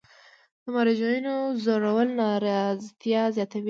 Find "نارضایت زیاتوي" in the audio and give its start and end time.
2.19-3.59